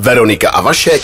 [0.00, 1.02] Veronika a Vašek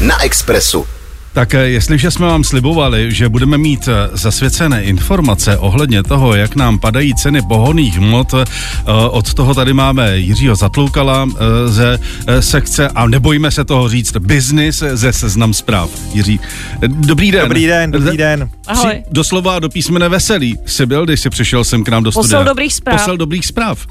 [0.00, 0.86] na Expressu.
[1.32, 6.56] Tak eh, jestliže jsme vám slibovali, že budeme mít eh, zasvěcené informace ohledně toho, jak
[6.56, 8.44] nám padají ceny pohoných hmot, eh,
[9.10, 11.28] od toho tady máme Jiřího Zatloukala
[11.66, 11.98] ze
[12.40, 15.90] sekce a nebojíme se toho říct business ze seznam zpráv.
[16.12, 16.40] Jiří,
[16.86, 17.42] dobrý den.
[17.42, 18.50] Dobrý den, dobrý den.
[18.66, 19.02] Ahoj.
[19.10, 22.28] doslova do písmene veselý jsi byl, když jsi přišel sem k nám do studia.
[22.28, 23.00] Posel dobrých zpráv.
[23.00, 23.86] Posel dobrých zpráv.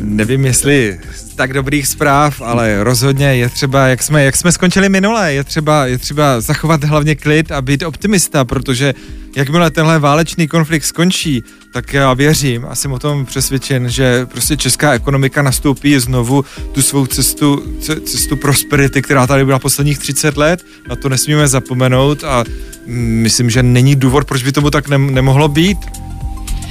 [0.00, 0.98] Nevím, jestli
[1.36, 5.86] tak dobrých zpráv, ale rozhodně je třeba, jak jsme, jak jsme skončili minule, je třeba,
[5.86, 8.94] je třeba zachovat hlavně klid a být optimista, protože
[9.36, 14.56] jakmile tenhle válečný konflikt skončí, tak já věřím a jsem o tom přesvědčen, že prostě
[14.56, 17.62] česká ekonomika nastoupí znovu tu svou cestu,
[18.04, 20.64] cestu prosperity, která tady byla posledních 30 let.
[20.88, 22.44] Na to nesmíme zapomenout a
[22.86, 25.78] myslím, že není důvod, proč by tomu tak nemohlo být.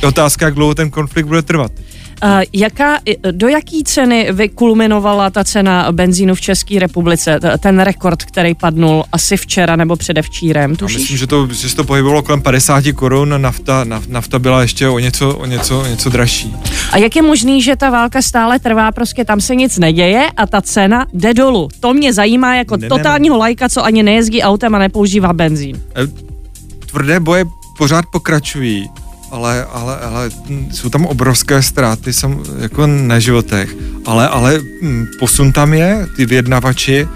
[0.03, 1.71] Otázka, jak dlouho ten konflikt bude trvat.
[2.53, 2.99] Jaká,
[3.31, 7.39] do jaký ceny vykulminovala ta cena benzínu v České republice?
[7.59, 10.95] Ten rekord, který padnul asi včera nebo předevčírem, tušíš?
[10.95, 14.99] Já myslím, že to, že to pohybovalo kolem 50 korun, nafta, nafta byla ještě o
[14.99, 16.55] něco, o, něco, o něco dražší.
[16.91, 20.47] A jak je možný, že ta válka stále trvá, prostě tam se nic neděje a
[20.47, 21.69] ta cena jde dolů?
[21.79, 23.39] To mě zajímá jako ne, totálního ne, ne.
[23.39, 25.81] lajka, co ani nejezdí autem a nepoužívá benzín.
[25.97, 26.07] E,
[26.85, 27.45] tvrdé boje
[27.77, 28.89] pořád pokračují
[29.31, 30.29] ale, ale, ale
[30.71, 36.25] jsou tam obrovské ztráty sam, jako na životech, ale, ale hm, posun tam je, ty
[36.25, 37.07] vyjednavači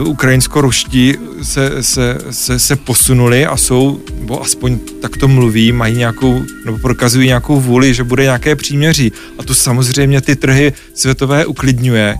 [0.00, 5.96] uh, ukrajinsko-ruští se, se, se, se posunuli a jsou, nebo aspoň tak to mluví, mají
[5.96, 9.12] nějakou, nebo prokazují nějakou vůli, že bude nějaké příměří.
[9.38, 12.16] A to samozřejmě ty trhy světové uklidňuje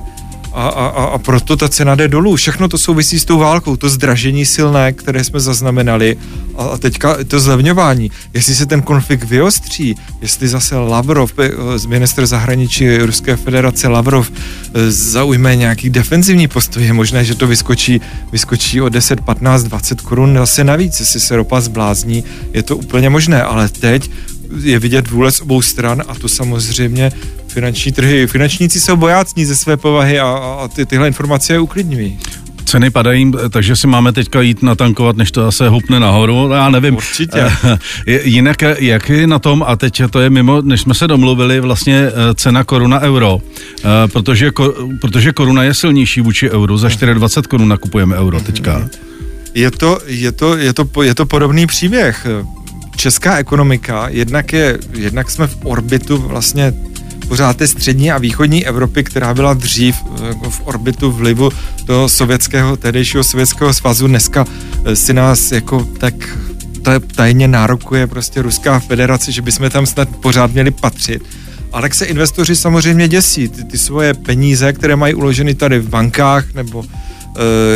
[0.56, 2.36] a, a, a proto ta cena jde dolů.
[2.36, 6.16] Všechno to souvisí s tou válkou, to zdražení silné, které jsme zaznamenali
[6.56, 8.10] a, a teďka to zlevňování.
[8.34, 11.50] Jestli se ten konflikt vyostří, jestli zase Lavrov, eh,
[11.88, 18.00] minister zahraničí Ruské federace Lavrov eh, zaujme nějaký defenzivní postoj, je možné, že to vyskočí,
[18.32, 23.10] vyskočí o 10, 15, 20 korun zase navíc, jestli se ropa zblázní, je to úplně
[23.10, 24.10] možné, ale teď
[24.62, 27.10] je vidět vůle z obou stran a to samozřejmě
[27.48, 28.26] finanční trhy.
[28.26, 32.18] Finančníci jsou bojácní ze své povahy a, a ty, tyhle informace je uklidňují.
[32.64, 36.50] Ceny padají, takže si máme teďka jít natankovat, než to zase hupne nahoru.
[36.52, 36.96] Já nevím.
[36.96, 37.52] Určitě.
[38.06, 41.96] Jinak, jak je na tom, a teď to je mimo, než jsme se domluvili, vlastně
[42.08, 43.38] eh, cena koruna euro,
[43.78, 44.50] eh, protože,
[45.00, 48.88] protože koruna je silnější vůči euru, za 24 korun nakupujeme euro teďka.
[49.54, 52.26] Je to, je to, je to, je to podobný příběh
[53.06, 56.72] česká ekonomika, jednak, je, jednak jsme v orbitu vlastně
[57.28, 59.96] pořád té střední a východní Evropy, která byla dřív
[60.26, 61.50] jako v orbitu vlivu
[61.84, 64.44] toho sovětského, tehdejšího sovětského svazu, dneska
[64.84, 66.14] eh, si nás jako tak
[67.14, 71.22] tajně nárokuje prostě Ruská federace, že bychom tam snad pořád měli patřit.
[71.72, 73.48] Ale tak se investoři samozřejmě děsí.
[73.48, 77.05] Ty, ty svoje peníze, které mají uloženy tady v bankách nebo Eh,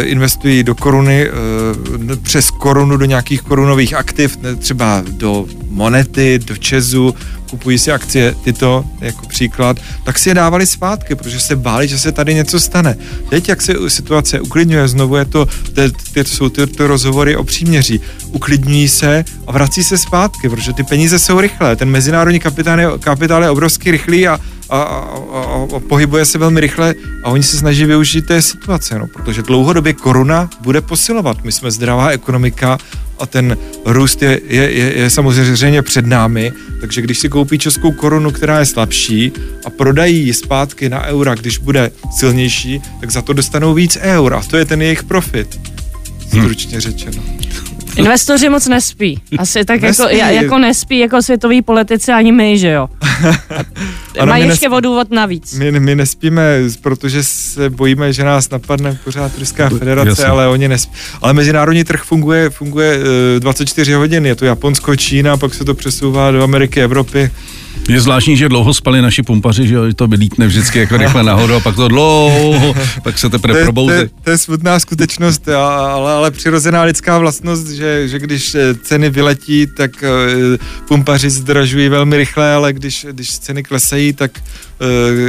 [0.05, 7.15] investují do koruny, eh, přes korunu do nějakých korunových aktiv, třeba do monety, do Česu,
[7.51, 11.99] kupují si akcie tyto jako příklad, tak si je dávali zpátky, protože se báli, že
[11.99, 12.97] se tady něco stane.
[13.29, 18.01] Teď, jak se situace uklidňuje, znovu je to, ty, ty, jsou ty, rozhovory o příměří,
[18.33, 22.89] uklidňují se a vrací se zpátky, protože ty peníze jsou rychlé, ten mezinárodní kapitál je,
[23.01, 24.99] kapitál je obrovský rychlý a a, a,
[25.33, 26.95] a, a pohybuje se velmi rychle
[27.25, 31.45] a oni se snaží využít té situace, no, protože dlouhodobě koruna bude posilovat.
[31.45, 32.79] My jsme zdravá ekonomika
[33.19, 37.93] a ten růst je, je, je, je samozřejmě před námi, takže když si koupí českou
[37.93, 39.33] korunu, která je slabší
[39.65, 44.35] a prodají ji zpátky na eura, když bude silnější, tak za to dostanou víc eur
[44.35, 45.61] a to je ten jejich profit,
[46.29, 46.81] stručně hmm.
[46.81, 47.23] řečeno.
[47.97, 49.21] Investoři moc nespí.
[49.39, 50.19] Asi tak jako- nespí.
[50.19, 52.89] Jako, jako nespí jako světoví politici ani my, že jo.
[54.19, 55.55] ano, Mají ještě o důvod navíc.
[55.55, 60.25] My, my nespíme, protože se bojíme, že nás napadne pořád Ruská federace, Jasně.
[60.25, 60.93] ale oni nespí.
[61.23, 62.99] Ale mezinárodní trh funguje, funguje
[63.39, 64.27] 24 eh, hodin.
[64.27, 67.31] Je to Japonsko, Čína, pak se to přesouvá do Ameriky, Evropy.
[67.89, 71.61] Je zvláštní, že dlouho spali naši pumpaři, že to vylítne vždycky jako rychle nahoru a
[71.61, 73.97] pak to dlouho, pak se teprve probouzí.
[73.97, 78.75] To, to, to je smutná skutečnost, ale, ale přirozená lidská vlastnost, že, že když eh,
[78.75, 80.57] ceny vyletí, tak uh,
[80.89, 84.31] pumpaři zdražují velmi rychle, ale když, když ceny klesají, tak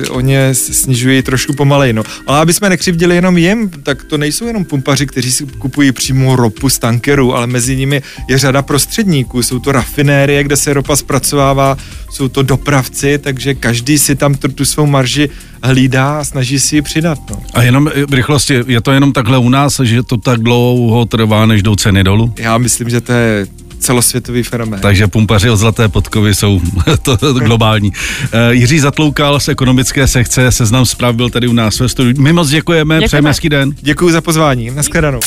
[0.10, 1.94] uh, oni snižují trošku pomalej.
[1.94, 2.04] No.
[2.28, 6.36] Ale aby jsme nekřivdili jenom jim, tak to nejsou jenom pumpaři, kteří si kupují přímo
[6.36, 9.44] ropu z tankerů, ale mezi nimi je řada prostředníků.
[9.44, 11.78] Jsou to rafinérie, kde se ropa zpracovává,
[12.12, 15.30] jsou to dopravci, takže každý si tam tu, tu svou marži
[15.64, 17.20] hlídá a snaží si ji přidat.
[17.30, 17.44] No.
[17.54, 21.46] A jenom v rychlosti, je to jenom takhle u nás, že to tak dlouho trvá,
[21.46, 22.34] než jdou ceny dolů?
[22.38, 23.48] Já myslím, že to je
[23.82, 24.80] celosvětový fenomén.
[24.80, 26.62] Takže pumpaři od Zlaté podkovy jsou
[27.02, 27.90] to, to globální.
[27.90, 32.22] Uh, Jiří Zatloukal z ekonomické sekce Seznam zpráv byl tady u nás ve studiu.
[32.22, 33.08] My moc děkujeme, děkujeme.
[33.08, 33.72] přejeme hezký den.
[33.82, 35.20] Děkuji za pozvání, nashledanou.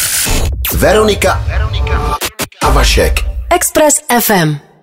[0.75, 2.17] Veronika, Veronika
[2.63, 3.21] a Vašek.
[3.51, 4.74] Express FM.